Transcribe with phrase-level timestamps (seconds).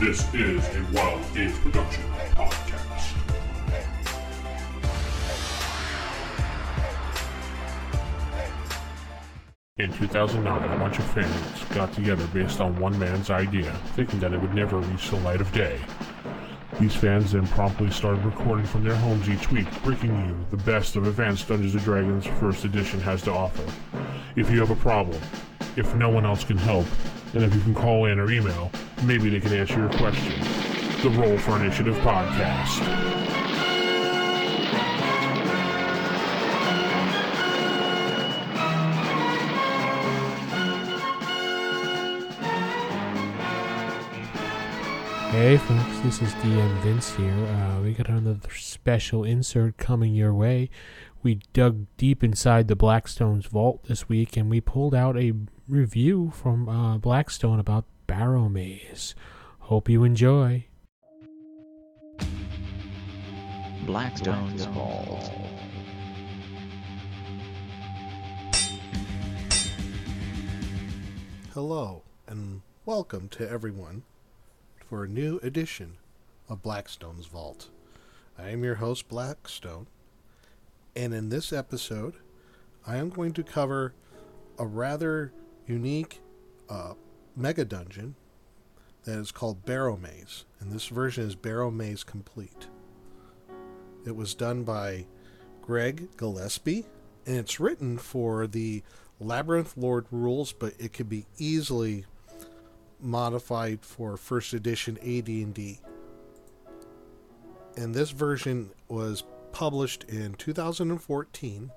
[0.00, 2.02] This is a Wild Age Production
[2.34, 3.14] podcast.
[9.76, 14.32] In 2009, a bunch of fans got together based on one man's idea, thinking that
[14.32, 15.78] it would never reach the light of day.
[16.80, 20.96] These fans then promptly started recording from their homes each week, bringing you the best
[20.96, 23.70] of Advanced Dungeons & Dragons First Edition has to offer.
[24.34, 25.20] If you have a problem,
[25.76, 26.86] if no one else can help,
[27.34, 28.70] and if you can call in or email,
[29.02, 30.40] maybe they can answer your question.
[31.02, 33.20] The Roll for Initiative podcast.
[45.30, 47.32] Hey folks, this is DM Vince here.
[47.32, 50.68] Uh, we got another special insert coming your way.
[51.22, 55.32] We dug deep inside the Blackstone's vault this week and we pulled out a
[55.68, 59.14] review from uh, Blackstone about Barrow Maze.
[59.60, 60.66] Hope you enjoy.
[63.86, 65.30] Blackstone's Vault.
[71.54, 74.02] Hello, and welcome to everyone
[74.88, 75.96] for a new edition
[76.48, 77.68] of Blackstone's Vault.
[78.36, 79.86] I am your host, Blackstone,
[80.96, 82.14] and in this episode,
[82.84, 83.94] I am going to cover
[84.58, 85.32] a rather
[85.68, 86.20] unique
[86.68, 86.94] uh,
[87.36, 88.14] mega dungeon
[89.04, 92.68] that is called Barrow Maze, and this version is Barrow Maze Complete.
[94.06, 95.06] It was done by
[95.62, 96.86] Greg Gillespie,
[97.26, 98.82] and it's written for the
[99.18, 102.04] Labyrinth Lord rules, but it could be easily
[103.00, 105.80] modified for first edition AD&D.
[107.76, 111.70] And this version was published in 2014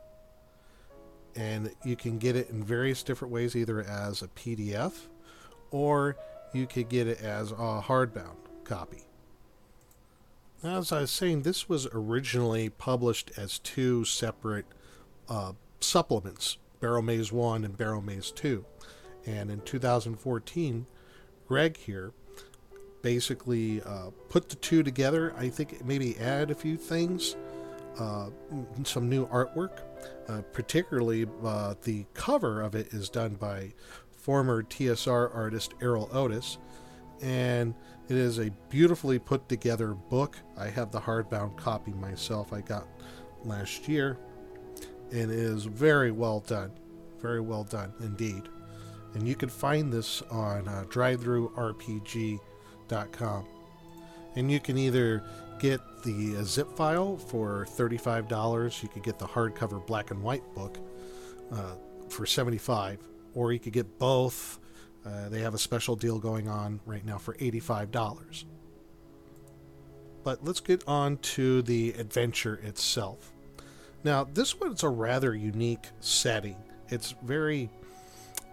[1.35, 4.93] and you can get it in various different ways either as a PDF
[5.73, 6.15] or
[6.53, 9.03] you could get it as a hardbound copy.
[10.63, 14.65] Now, as I was saying, this was originally published as two separate
[15.27, 18.65] uh, supplements Barrow Maze 1 and Barrow Maze 2.
[19.25, 20.85] And in 2014,
[21.47, 22.11] Greg here
[23.01, 25.33] basically uh, put the two together.
[25.37, 27.35] I think maybe add a few things,
[27.97, 28.29] uh,
[28.83, 29.79] some new artwork.
[30.27, 33.73] Uh, particularly, uh, the cover of it is done by
[34.23, 36.57] former TSR artist Erol Otus,
[37.21, 37.75] and
[38.07, 40.37] it is a beautifully put together book.
[40.57, 42.53] I have the hardbound copy myself.
[42.53, 42.87] I got
[43.43, 44.17] last year,
[45.11, 46.71] and it is very well done.
[47.21, 48.47] Very well done indeed.
[49.13, 53.45] And you can find this on uh, drivethrurpg.com.
[54.35, 55.23] And you can either
[55.59, 58.81] get the uh, zip file for $35.
[58.81, 60.79] You could get the hardcover black and white book
[61.51, 61.75] uh,
[62.09, 62.97] for 75
[63.33, 64.59] or you could get both.
[65.05, 68.45] Uh, they have a special deal going on right now for $85.
[70.23, 73.33] But let's get on to the adventure itself.
[74.03, 76.55] Now, this one's a rather unique setting.
[76.89, 77.69] It's very,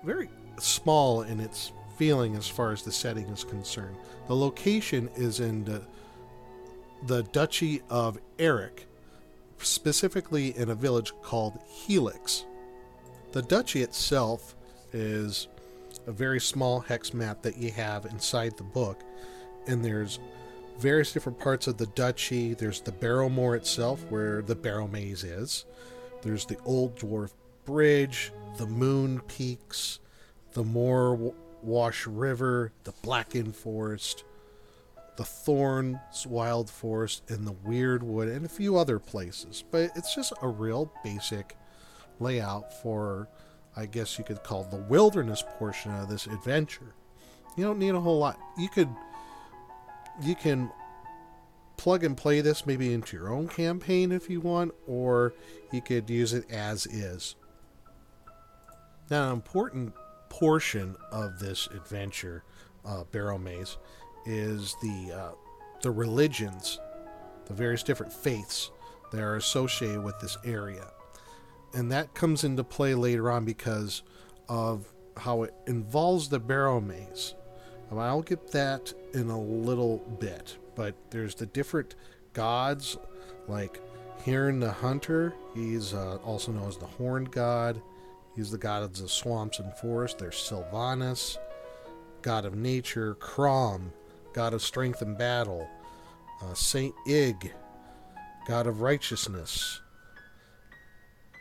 [0.04, 3.96] very small in its feeling as far as the setting is concerned.
[4.26, 5.82] The location is in the,
[7.06, 8.86] the Duchy of Eric,
[9.58, 12.46] specifically in a village called Helix.
[13.32, 14.56] The duchy itself
[14.92, 15.48] is
[16.06, 19.02] a very small hex map that you have inside the book,
[19.66, 20.18] and there's
[20.78, 22.54] various different parts of the duchy.
[22.54, 25.66] There's the Barrowmoor itself, where the Barrow Maze is.
[26.22, 27.32] There's the Old Dwarf
[27.64, 30.00] Bridge, the Moon Peaks,
[30.52, 34.24] the Moor Wash River, the Blackened Forest,
[35.16, 39.62] the Thorns Wild Forest, and the Weird Wood, and a few other places.
[39.70, 41.56] But it's just a real basic
[42.18, 43.28] layout for,
[43.76, 46.94] I guess you could call the wilderness portion of this adventure.
[47.56, 48.38] You don't need a whole lot.
[48.58, 48.88] You could,
[50.22, 50.70] you can
[51.76, 55.32] plug and play this maybe into your own campaign if you want, or
[55.72, 57.36] you could use it as is.
[59.10, 59.94] Now, an important
[60.28, 62.44] portion of this adventure,
[62.84, 63.76] uh, Barrow Maze,
[64.26, 65.30] is the uh,
[65.82, 66.78] the religions,
[67.46, 68.70] the various different faiths
[69.10, 70.86] that are associated with this area,
[71.74, 74.02] and that comes into play later on because
[74.48, 74.86] of
[75.16, 77.34] how it involves the Barrow Maze.
[77.92, 81.96] I'll get that in a little bit, but there's the different
[82.32, 82.96] gods
[83.48, 83.80] like
[84.24, 85.34] Hyrn the Hunter.
[85.54, 87.82] He's uh, also known as the Horned God.
[88.36, 90.20] He's the god of the swamps and forests.
[90.20, 91.36] There's Sylvanus,
[92.22, 93.92] god of nature, Crom,
[94.32, 95.68] god of strength and battle,
[96.42, 97.52] uh, Saint Ig,
[98.46, 99.80] god of righteousness,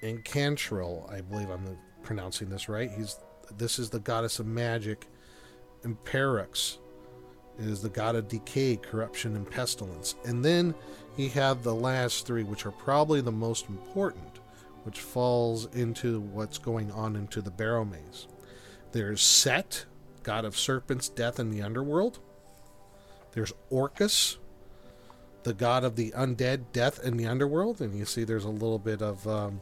[0.01, 2.89] and Cantrell, I believe I'm pronouncing this right.
[2.91, 3.17] He's
[3.57, 5.07] this is the goddess of magic,
[5.83, 6.77] and Perux
[7.57, 10.15] is the god of decay, corruption, and pestilence.
[10.25, 10.73] And then
[11.17, 14.39] you have the last three, which are probably the most important,
[14.83, 18.27] which falls into what's going on into the Barrow Maze.
[18.91, 19.85] There's Set,
[20.23, 22.19] god of serpents, death, and the underworld.
[23.33, 24.37] There's Orcus,
[25.43, 27.81] the god of the undead, death, and the underworld.
[27.81, 29.61] And you see there's a little bit of um,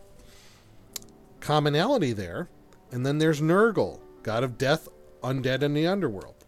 [1.40, 2.50] commonality there.
[2.92, 4.88] And then there's Nergal, god of death,
[5.22, 6.46] undead, and the underworld.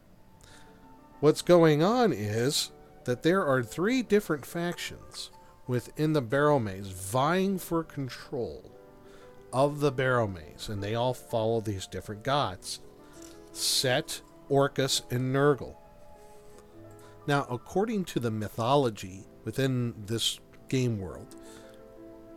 [1.19, 2.71] What's going on is
[3.03, 5.31] that there are three different factions
[5.67, 8.71] within the Barrow Maze vying for control
[9.51, 12.79] of the Barrow Maze, and they all follow these different gods
[13.51, 15.75] Set, Orcus, and Nergal.
[17.27, 20.39] Now, according to the mythology within this
[20.69, 21.35] game world,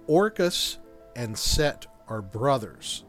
[0.06, 0.78] Orcus
[1.14, 3.04] and Set are brothers.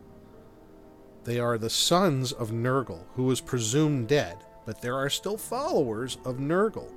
[1.24, 6.18] They are the sons of Nergal, who is presumed dead, but there are still followers
[6.26, 6.92] of Nergal.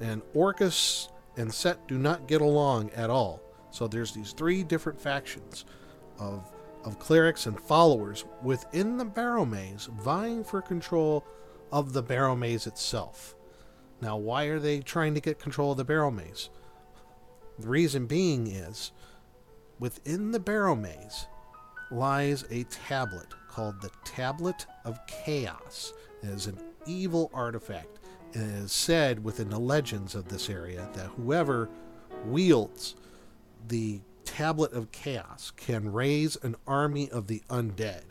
[0.00, 3.40] And Orcus and Set do not get along at all.
[3.70, 5.64] So there's these three different factions
[6.18, 6.50] of
[6.84, 11.24] of clerics and followers within the Barrow Maze vying for control
[11.70, 13.36] of the Barrow Maze itself.
[14.00, 16.50] Now, why are they trying to get control of the Barrow Maze?
[17.58, 18.90] The reason being is
[19.82, 21.26] within the Barrow Maze
[21.90, 25.92] lies a tablet called the Tablet of Chaos.
[26.22, 26.56] It is an
[26.86, 27.98] evil artifact.
[28.32, 31.68] It is said within the legends of this area that whoever
[32.24, 32.94] wields
[33.66, 38.04] the Tablet of Chaos can raise an army of the undead.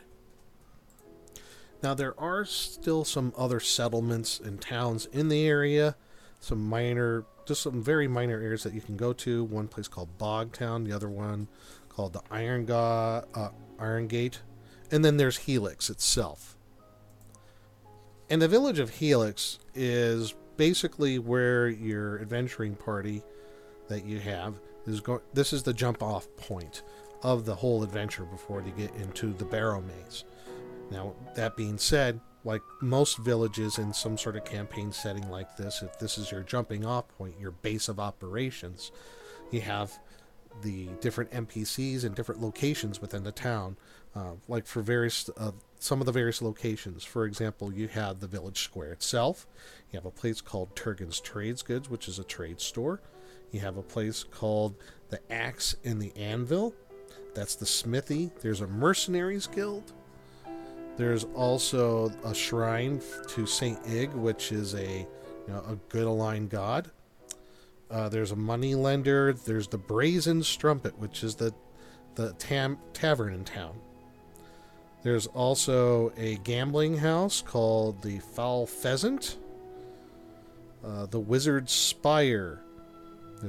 [1.82, 5.96] Now, there are still some other settlements and towns in the area,
[6.42, 9.44] some minor, just some very minor areas that you can go to.
[9.44, 11.50] One place called Bogtown, the other one
[11.90, 14.40] called the Iron, Ga- uh, Iron Gate,
[14.90, 16.56] and then there's Helix itself.
[18.30, 23.22] And the village of Helix is basically where your adventuring party
[23.90, 25.20] that you have is going.
[25.34, 26.84] This is the jump off point
[27.22, 30.24] of the whole adventure before you get into the Barrow Maze.
[30.90, 35.82] Now, that being said, like most villages in some sort of campaign setting like this,
[35.82, 38.92] if this is your jumping off point, your base of operations,
[39.52, 39.98] you have
[40.62, 43.78] the different NPCs and different locations within the town.
[44.14, 47.04] Uh, like for various, uh, some of the various locations.
[47.06, 49.48] For example, you have the village square itself.
[49.92, 53.02] You have a place called Turgan's Trades Goods, which is a trade store.
[53.52, 54.76] You have a place called
[55.10, 56.74] the Axe and the Anvil.
[57.34, 58.32] That's the smithy.
[58.42, 59.94] There's a mercenaries guild.
[61.02, 65.08] There's also a shrine to Saint Ig, which is a you
[65.48, 66.92] know, a good aligned god.
[67.90, 69.34] Uh, there's a money lender.
[69.34, 71.56] There's the Brazen Strumpet, which is the
[72.14, 73.80] the tam- tavern in town.
[75.02, 79.38] There's also a gambling house called the Foul Pheasant.
[80.86, 82.62] Uh, the Wizard's Spire.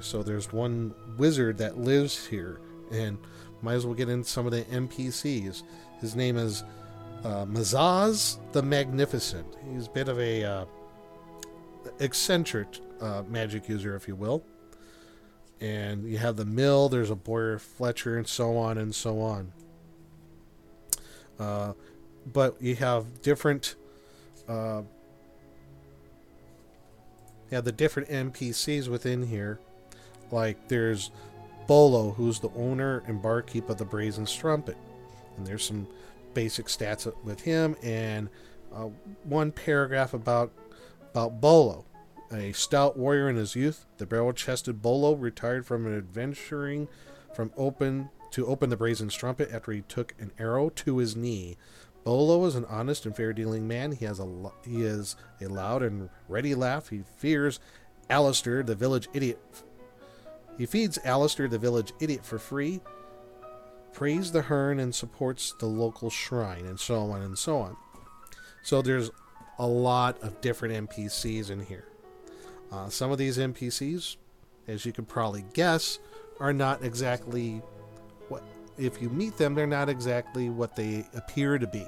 [0.00, 3.18] So there's one wizard that lives here, and
[3.60, 5.64] might as well get into some of the NPCs.
[6.00, 6.64] His name is
[7.24, 9.46] uh, Mazaz the Magnificent.
[9.72, 10.64] He's a bit of a uh,
[12.00, 12.68] eccentric
[13.00, 14.44] uh, magic user, if you will.
[15.60, 16.88] And you have the mill.
[16.88, 19.52] There's a Bowyer Fletcher, and so on and so on.
[21.38, 21.72] Uh,
[22.32, 23.76] but you have different.
[24.48, 24.82] Uh,
[27.50, 29.60] you have the different NPCs within here.
[30.32, 31.10] Like there's
[31.68, 34.76] Bolo, who's the owner and barkeep of the Brazen Strumpet,
[35.36, 35.86] and there's some
[36.34, 38.28] basic stats with him and
[38.74, 38.88] uh,
[39.24, 40.52] one paragraph about
[41.10, 41.84] about Bolo,
[42.32, 43.84] a stout warrior in his youth.
[43.98, 46.88] The barrel-chested Bolo retired from an adventuring
[47.34, 51.58] from open to open the brazen strumpet after he took an arrow to his knee.
[52.02, 53.92] Bolo is an honest and fair-dealing man.
[53.92, 56.88] He has a he is a loud and ready laugh.
[56.88, 57.60] He fears
[58.08, 59.38] Alistair, the village idiot.
[60.58, 62.80] He feeds Alistair, the village idiot, for free
[63.92, 67.76] praise the Hern and supports the local shrine, and so on and so on.
[68.62, 69.10] So there's
[69.58, 71.86] a lot of different NPCs in here.
[72.70, 74.16] Uh, some of these NPCs,
[74.66, 75.98] as you can probably guess,
[76.40, 77.62] are not exactly
[78.28, 78.42] what.
[78.78, 81.86] If you meet them, they're not exactly what they appear to be.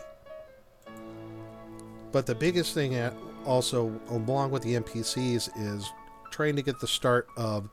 [2.13, 3.15] But the biggest thing, at,
[3.47, 5.91] also along with the NPCs, is
[6.31, 7.71] trying to get the start of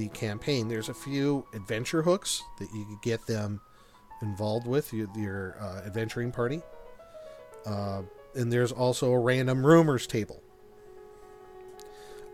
[0.00, 0.66] the campaign.
[0.66, 3.60] There's a few adventure hooks that you could get them
[4.22, 6.62] involved with your, your uh, adventuring party.
[7.66, 8.02] Uh,
[8.34, 10.42] and there's also a random rumors table.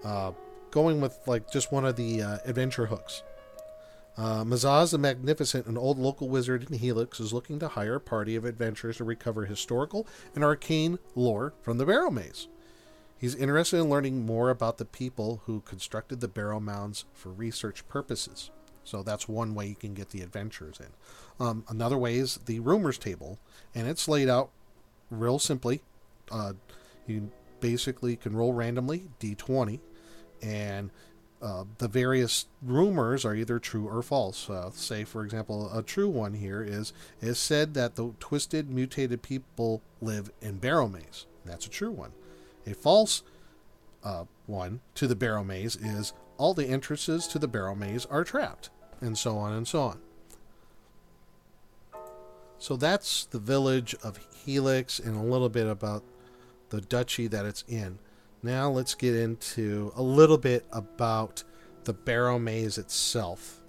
[0.05, 0.31] Uh,
[0.71, 3.23] going with like just one of the uh, adventure hooks.
[4.17, 8.01] Uh, Mazaz the Magnificent, an old local wizard in Helix, is looking to hire a
[8.01, 12.49] party of adventurers to recover historical and arcane lore from the Barrow Maze.
[13.19, 17.87] He's interested in learning more about the people who constructed the barrow mounds for research
[17.89, 18.51] purposes.
[18.85, 21.45] So that's one way you can get the adventures in.
[21.45, 23.39] Um, another way is the rumors table,
[23.75, 24.51] and it's laid out
[25.11, 25.83] real simply.
[26.31, 26.53] Uh,
[27.07, 27.31] you
[27.61, 29.81] basically can roll randomly d20,
[30.43, 30.91] and
[31.43, 34.49] uh, the various rumors are either true or false.
[34.49, 39.23] Uh, say, for example, a true one here is is said that the twisted, mutated
[39.23, 41.27] people live in Barrow Maze.
[41.45, 42.13] That's a true one.
[42.67, 43.23] A false
[44.03, 48.25] uh, one to the Barrow Maze is all the entrances to the Barrow Maze are
[48.25, 48.71] trapped
[49.01, 50.01] and so on and so on.
[52.59, 56.03] So that's the village of Helix and a little bit about
[56.71, 57.99] the duchy that it's in.
[58.43, 61.45] Now let's get into a little bit about
[61.85, 63.61] the Barrow Maze itself.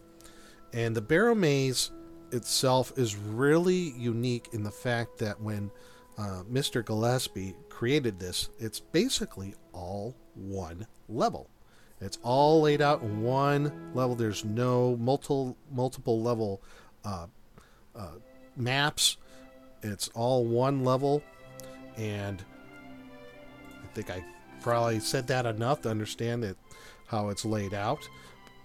[0.74, 1.92] And the Barrow Maze
[2.32, 5.72] itself is really unique in the fact that when
[6.18, 6.84] uh, Mr.
[6.84, 11.48] Gillespie created this, it's basically all one level.
[12.02, 14.16] It's all laid out in one level.
[14.16, 16.60] There's no multiple multiple level
[17.06, 17.28] uh,
[17.96, 18.14] uh,
[18.56, 19.18] maps.
[19.84, 21.22] It's all one level,
[21.98, 22.44] and
[23.84, 24.26] I think I
[24.62, 26.58] probably said that enough to understand it
[27.06, 28.10] how it's laid out.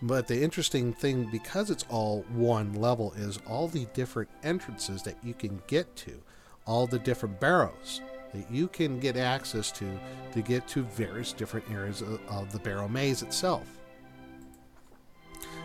[0.00, 5.22] But the interesting thing, because it's all one level, is all the different entrances that
[5.22, 6.22] you can get to,
[6.66, 8.00] all the different barrows
[8.32, 9.98] that you can get access to
[10.32, 13.78] to get to various different areas of, of the Barrow Maze itself.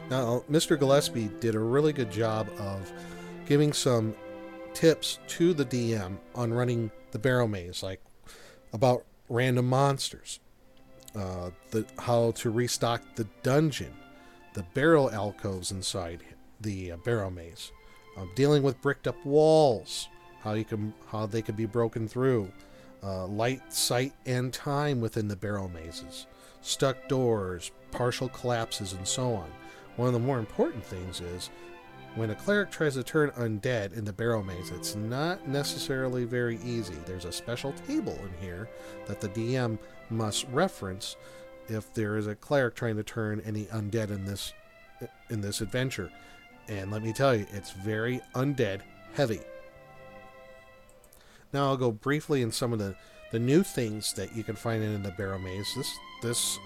[0.09, 0.79] Now, Mr.
[0.79, 2.91] Gillespie did a really good job of
[3.45, 4.15] giving some
[4.74, 8.01] tips to the DM on running the Barrow Maze, like
[8.74, 10.39] about random monsters,
[11.15, 13.93] uh, the how to restock the dungeon,
[14.53, 16.24] the barrel alcoves inside
[16.62, 17.71] the uh, Barrow Maze,
[18.17, 20.07] uh, dealing with bricked up walls,
[20.48, 22.50] how you can how they can be broken through,
[23.04, 26.25] uh, light, sight, and time within the Barrow Mazes,
[26.62, 29.51] stuck doors, partial collapses, and so on.
[29.98, 31.50] One of the more important things is
[32.16, 36.60] when a cleric tries to turn undead in the Barrow Maze, it's not necessarily very
[36.63, 36.96] easy.
[37.06, 38.70] There's a special table in here
[39.06, 39.77] that the DM
[40.10, 41.18] must reference
[41.68, 44.54] if there is a cleric trying to turn any undead in this
[45.30, 46.10] in this adventure.
[46.70, 48.80] And let me tell you, it's very undead
[49.13, 49.42] heavy.
[51.54, 52.96] Now I'll go briefly in some of the,
[53.32, 55.74] the new things that you can find in the Barrow Maze.
[55.75, 56.60] This this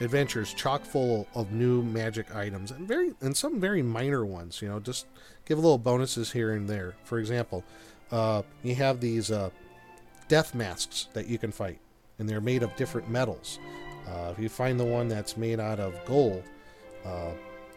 [0.00, 4.62] adventure is chock full of new magic items and very and some very minor ones.
[4.62, 5.06] You know, just
[5.44, 6.94] give a little bonuses here and there.
[7.04, 7.64] For example,
[8.10, 9.50] uh, you have these uh,
[10.28, 11.80] death masks that you can fight,
[12.18, 13.58] and they're made of different metals.
[14.06, 16.42] Uh, if you find the one that's made out of gold,
[17.04, 17.30] uh,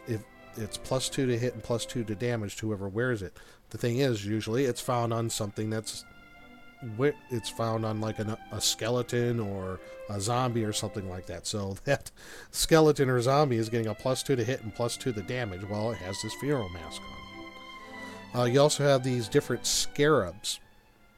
[0.06, 0.22] if
[0.56, 3.36] it's plus two to hit and plus two to damage to whoever wears it.
[3.70, 6.04] The thing is, usually it's found on something that's
[7.30, 11.46] it's found on like an, a skeleton or a zombie or something like that.
[11.46, 12.10] So that
[12.50, 15.62] skeleton or zombie is getting a plus two to hit and plus two to damage
[15.64, 18.40] while it has this funeral mask on.
[18.40, 20.58] Uh, you also have these different scarabs,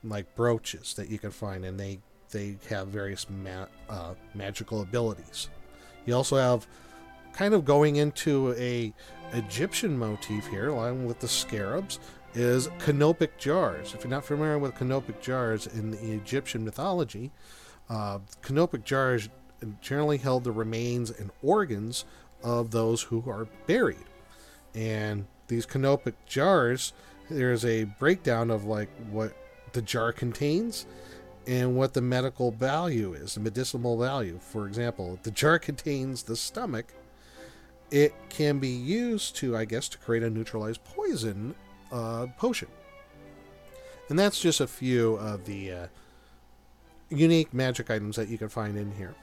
[0.03, 5.49] like brooches that you can find, and they they have various ma- uh, magical abilities.
[6.07, 6.67] You also have
[7.33, 8.93] kind of going into a
[9.33, 12.01] Egyptian motif here, along with the scarabs
[12.35, 13.95] is canopic jars.
[13.95, 17.31] If you're not familiar with canopic jars in the Egyptian mythology,
[17.89, 19.29] uh, canopic jars
[19.81, 22.05] generally held the remains and organs
[22.43, 24.05] of those who are buried.
[24.75, 26.93] And these canopic jars,
[27.31, 29.35] there's a breakdown of like what
[29.73, 30.87] the jar contains
[31.47, 34.39] and what the medical value is, the medicinal value.
[34.41, 36.93] For example, the jar contains the stomach.
[37.91, 41.55] It can be used to, I guess, to create a neutralized poison
[41.95, 42.69] uh, potion.
[44.09, 45.87] And that's just a few of the uh,
[47.09, 49.15] unique magic items that you can find in here.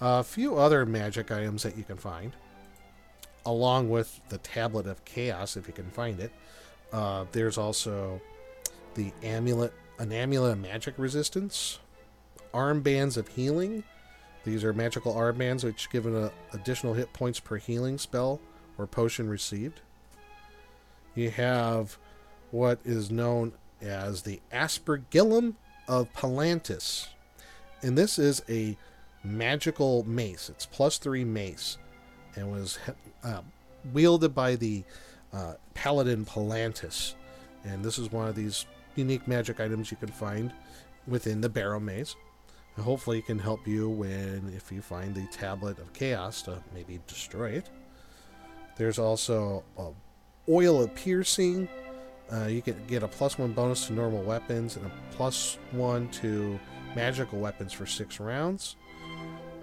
[0.00, 2.32] A few other magic items that you can find,
[3.44, 6.32] along with the Tablet of Chaos, if you can find it.
[6.92, 8.20] Uh, there's also
[8.94, 11.80] the amulet, an amulet of magic resistance,
[12.54, 13.84] armbands of healing.
[14.44, 18.40] These are magical armbands which give an additional hit points per healing spell
[18.78, 19.82] or potion received
[21.14, 21.98] you have
[22.50, 25.54] what is known as the Aspergillum
[25.88, 27.08] of Palantis.
[27.82, 28.76] And this is a
[29.24, 30.48] magical mace.
[30.48, 31.78] It's plus three mace
[32.36, 32.78] and was
[33.24, 33.40] uh,
[33.92, 34.84] wielded by the
[35.32, 37.14] uh, Paladin Palantis.
[37.64, 40.52] And this is one of these unique magic items you can find
[41.06, 42.16] within the Barrow Maze.
[42.76, 46.62] And hopefully, it can help you when, if you find the Tablet of Chaos, to
[46.72, 47.68] maybe destroy it.
[48.76, 49.90] There's also a
[50.48, 51.68] oil of piercing,
[52.32, 56.08] Uh, you can get a plus one bonus to normal weapons and a plus one
[56.10, 56.60] to
[56.94, 58.76] magical weapons for six rounds.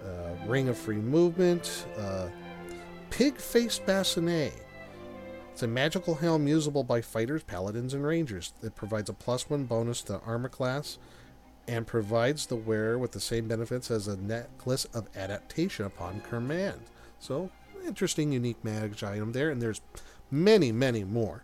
[0.04, 1.86] Uh, Ring of Free Movement.
[1.96, 2.28] Uh,
[3.08, 4.52] Pig Faced Bascinet.
[5.52, 8.52] It's a magical helm usable by fighters, paladins, and rangers.
[8.62, 10.98] It provides a plus one bonus to armor class
[11.66, 16.82] and provides the wearer with the same benefits as a necklace of adaptation upon command.
[17.18, 17.50] So,
[17.86, 19.80] interesting, unique magic item there, and there's
[20.30, 21.42] many, many more.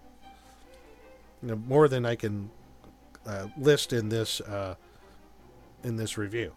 [1.42, 2.50] You know, more than I can
[3.26, 4.76] uh, list in this uh,
[5.82, 6.52] in this review.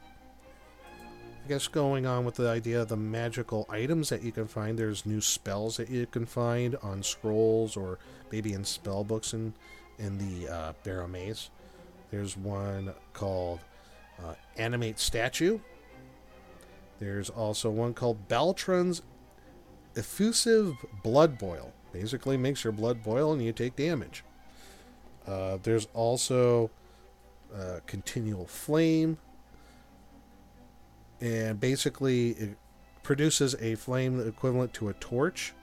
[1.43, 4.77] I guess going on with the idea of the magical items that you can find,
[4.77, 7.99] there's new spells that you can find on scrolls or
[8.31, 9.53] maybe in spell books in
[9.99, 11.49] in the uh, Barrow Maze.
[12.11, 13.59] There's one called
[14.19, 15.59] uh, Animate Statue.
[16.99, 19.01] There's also one called Baltron's
[19.95, 21.73] Effusive Blood Boil.
[21.99, 24.23] Basically, makes your blood boil and you take damage.
[25.25, 26.69] Uh, there's also
[27.55, 29.17] uh, Continual Flame,
[31.19, 32.57] and basically it
[33.01, 35.53] produces a flame equivalent to a torch.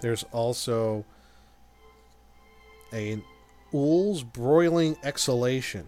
[0.00, 1.04] There's also
[2.92, 3.22] a
[3.72, 5.86] Ool's Broiling Exhalation.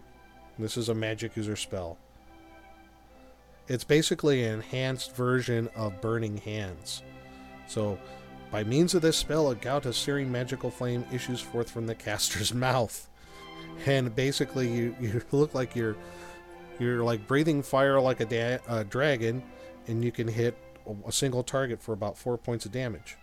[0.58, 1.98] This is a magic user spell.
[3.66, 7.02] It's basically an enhanced version of Burning Hands.
[7.66, 7.98] So,
[8.50, 11.94] by means of this spell, a gout of searing magical flame issues forth from the
[12.06, 13.08] caster's mouth.
[13.86, 15.96] And basically, you, you look like you're
[16.78, 19.42] you're like breathing fire like a da- uh, dragon,
[19.86, 20.56] and you can hit
[20.86, 23.16] a, a single target for about four points of damage.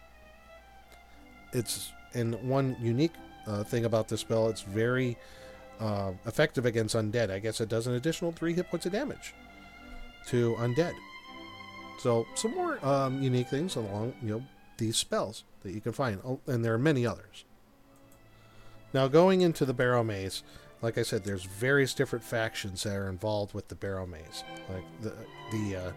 [1.54, 3.14] It's and one unique
[3.48, 5.18] uh, thing about this spell, it's very
[5.80, 7.30] uh, effective against undead.
[7.32, 9.34] I guess it does an additional three hit points of damage
[10.28, 10.94] to undead.
[12.02, 14.44] So some more um, unique things along you know
[14.78, 17.46] these spells that you can find, oh, and there are many others.
[18.92, 20.42] Now going into the Barrow Maze,
[20.82, 24.84] like I said, there's various different factions that are involved with the Barrow Maze, like
[25.02, 25.14] the
[25.52, 25.92] the uh,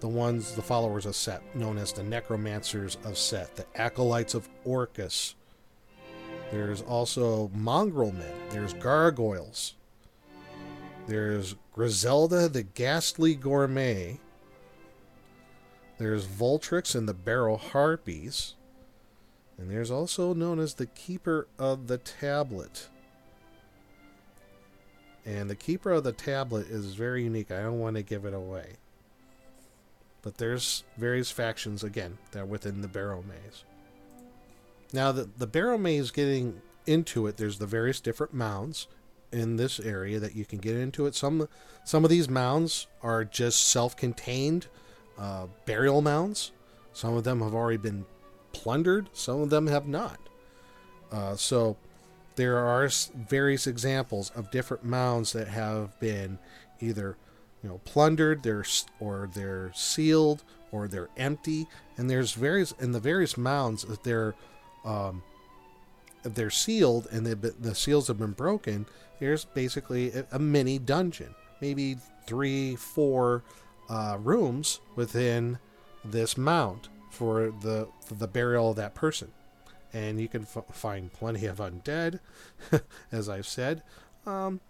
[0.00, 4.48] the ones the followers of Set, known as the Necromancers of Set, the Acolytes of
[4.64, 5.34] Orcus.
[6.50, 8.32] There's also Mongrel Men.
[8.48, 9.74] There's Gargoyles.
[11.06, 14.18] There's Griselda the Ghastly Gourmet.
[15.98, 18.54] There's Voltrix and the Barrow Harpies.
[19.58, 22.88] And there's also known as the Keeper of the Tablet.
[25.26, 27.50] And the Keeper of the Tablet is very unique.
[27.50, 28.76] I don't want to give it away.
[30.22, 33.64] But there's various factions, again, that are within the Barrow Maze.
[34.92, 38.86] Now, the, the Barrow Maze getting into it, there's the various different mounds
[39.32, 41.14] in this area that you can get into it.
[41.14, 41.48] Some
[41.84, 44.66] some of these mounds are just self-contained
[45.18, 46.52] uh, burial mounds.
[46.92, 48.06] Some of them have already been
[48.52, 49.08] plundered.
[49.12, 50.18] Some of them have not.
[51.10, 51.76] Uh, so
[52.36, 52.88] there are
[53.28, 56.38] various examples of different mounds that have been
[56.80, 57.16] either
[57.62, 58.64] you know plundered, they're
[59.00, 61.66] or they're sealed, or they're empty.
[61.96, 64.34] And there's various in the various mounds that they're
[64.84, 65.22] um,
[66.22, 68.86] they're sealed and been, the seals have been broken.
[69.18, 73.42] There's basically a, a mini dungeon, maybe three, four
[73.88, 75.58] uh, rooms within
[76.04, 79.32] this mound for the for the burial of that person,
[79.92, 82.20] and you can f- find plenty of undead,
[83.12, 83.82] as I've said,
[84.26, 84.60] um,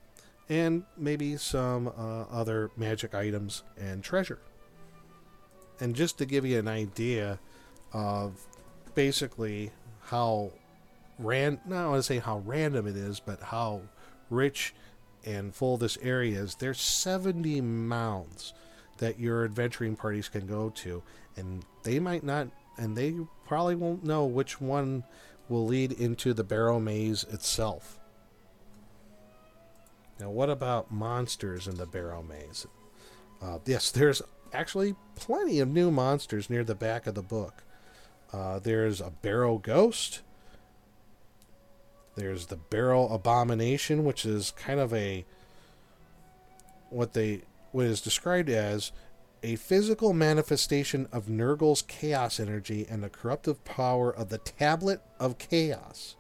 [0.49, 4.39] and maybe some uh, other magic items and treasure.
[5.81, 7.39] And just to give you an idea
[7.93, 8.45] of
[8.95, 9.71] basically
[10.03, 10.53] how
[11.19, 13.83] ran not want to say how random it is, but how
[14.31, 14.75] rich
[15.25, 16.55] and full this area is.
[16.57, 18.55] There's 70 mounds
[18.99, 21.03] that your adventuring parties can go to,
[21.37, 23.15] and they might not, and they
[23.47, 25.05] probably won't know which one
[25.49, 27.99] will lead into the Barrow Maze itself.
[30.21, 32.67] Now, what about monsters in the Barrow Maze?
[33.41, 34.21] Uh, yes, there's
[34.53, 37.63] actually plenty of new monsters near the back of the book.
[38.33, 40.23] Uh, there's a Barrow Ghost.
[42.17, 45.25] There's the Barrow Abomination, which is kind of a
[46.91, 48.93] what they what is described as
[49.43, 55.39] a physical manifestation of Nergal's chaos energy and the corruptive power of the Tablet of
[55.39, 56.17] Chaos.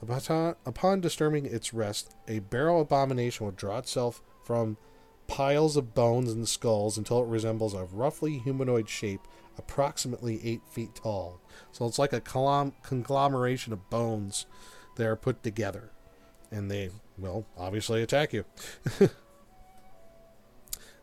[0.00, 4.76] Upon, disturbing its rest, a barrow abomination will draw itself from
[5.26, 9.20] piles of bones and skulls until it resembles a roughly humanoid shape,
[9.58, 11.40] approximately eight feet tall.
[11.72, 14.46] So it's like a conglomeration of bones
[14.96, 15.90] that are put together.
[16.50, 18.44] And they, well, obviously attack you.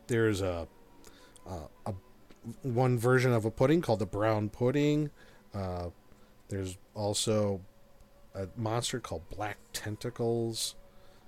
[0.06, 0.66] There's a,
[1.46, 1.94] a, a
[2.62, 5.10] one version of a pudding called the brown pudding.
[5.54, 5.88] Uh,
[6.48, 7.60] There's also
[8.34, 10.74] a monster called Black Tentacles.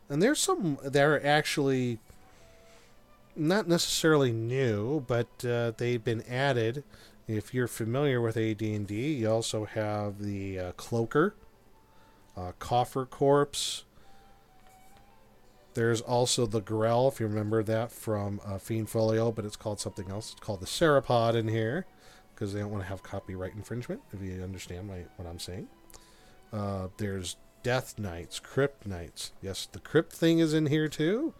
[0.09, 1.99] And there's some that are actually
[3.37, 6.85] not necessarily new, but uh, they've been added.
[7.27, 11.35] If you're familiar with AD&D, you also have the uh, Cloaker,
[12.37, 13.85] uh, Coffer Corpse.
[15.79, 19.79] There's also the Grell, if you remember that from uh, Fiend Folio, but it's called
[19.79, 20.33] something else.
[20.33, 21.87] It's called the Ceropod in here
[22.35, 25.69] because they don't want to have copyright infringement, if you understand my, what I'm saying.
[26.53, 29.31] Uh, there's Death Knights, Crypt Knights.
[29.41, 31.33] Yes, the Crypt thing is in here too.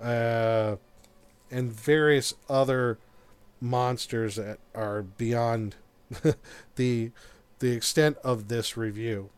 [0.00, 0.76] Uh,
[1.50, 2.98] and various other
[3.60, 5.76] monsters that are beyond
[6.76, 7.10] the
[7.58, 9.28] the extent of this review.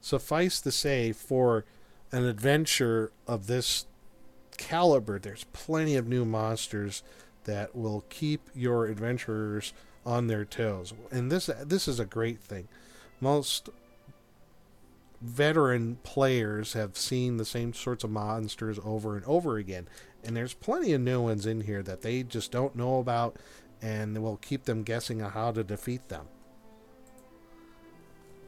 [0.00, 1.66] Suffice to say, for
[2.12, 3.86] an adventure of this
[4.56, 7.02] caliber, there's plenty of new monsters
[7.44, 9.72] that will keep your adventurers
[10.04, 10.92] on their toes.
[11.10, 12.68] And this this is a great thing.
[13.20, 13.70] Most
[15.20, 19.88] veteran players have seen the same sorts of monsters over and over again.
[20.24, 23.36] And there's plenty of new ones in here that they just don't know about
[23.82, 26.26] and will keep them guessing on how to defeat them.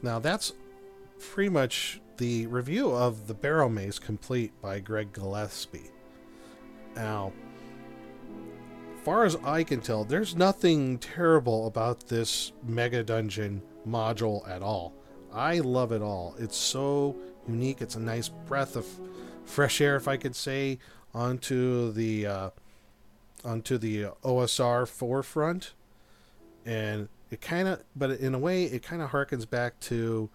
[0.01, 0.53] Now that's
[1.19, 5.91] pretty much the review of the Barrow Maze complete by Greg Gillespie.
[6.95, 7.33] Now,
[9.03, 14.93] far as I can tell, there's nothing terrible about this Mega Dungeon module at all.
[15.33, 16.35] I love it all.
[16.37, 17.15] It's so
[17.47, 17.81] unique.
[17.81, 18.85] It's a nice breath of
[19.45, 20.79] fresh air, if I could say,
[21.13, 22.49] onto the uh,
[23.43, 25.73] onto the OSR forefront,
[26.65, 30.29] and it kind of, but in a way, it kind of harkens back to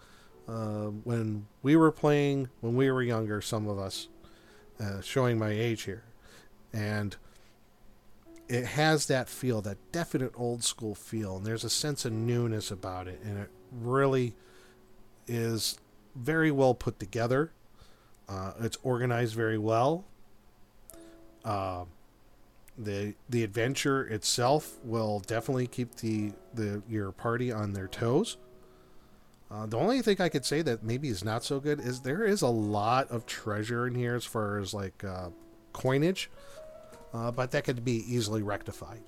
[0.48, 3.40] uh, when we were playing when we were younger.
[3.40, 4.08] Some of us,
[4.80, 6.04] uh, showing my age here,
[6.72, 7.16] and
[8.48, 12.70] it has that feel, that definite old school feel, and there's a sense of newness
[12.70, 14.34] about it, and it really
[15.26, 15.78] is
[16.14, 17.52] very well put together.
[18.28, 20.04] Uh, it's organized very well.
[21.44, 21.84] Uh,
[22.76, 28.36] the the adventure itself will definitely keep the, the your party on their toes.
[29.50, 32.24] Uh, the only thing I could say that maybe is not so good is there
[32.24, 35.30] is a lot of treasure in here as far as like uh,
[35.72, 36.30] coinage,
[37.14, 39.02] uh, but that could be easily rectified.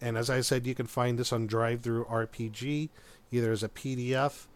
[0.00, 2.88] And as I said, you can find this on DriveThruRPG,
[3.30, 4.46] either as a PDF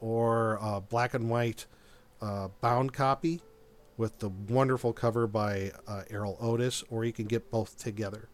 [0.00, 1.66] or a black and white
[2.22, 3.42] uh, bound copy
[3.98, 8.28] with the wonderful cover by uh, Erol Otus, or you can get both together.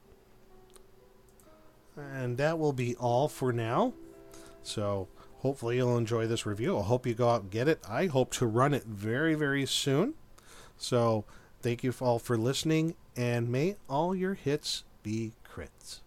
[1.97, 3.93] And that will be all for now.
[4.63, 5.09] So
[5.41, 6.79] hopefully you'll enjoy this review.
[6.79, 7.81] I hope you go out and get it.
[7.89, 10.15] I hope to run it very, very soon.
[10.77, 11.25] So
[11.63, 16.01] thank you all for listening, and may all your hits be crits.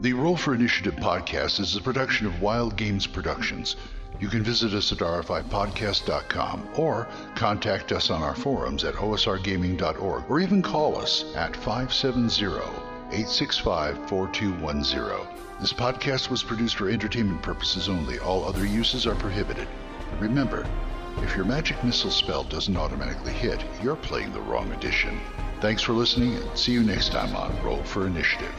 [0.00, 3.74] The Roll for Initiative podcast is a production of Wild Games Productions.
[4.20, 10.40] You can visit us at rfipodcast.com or contact us on our forums at osrgaming.org or
[10.40, 12.44] even call us at 570
[13.10, 15.38] 865 4210.
[15.60, 18.18] This podcast was produced for entertainment purposes only.
[18.18, 19.68] All other uses are prohibited.
[20.20, 20.66] Remember,
[21.22, 25.20] if your magic missile spell doesn't automatically hit, you're playing the wrong edition.
[25.60, 28.54] Thanks for listening and see you next time on Roll for Initiative.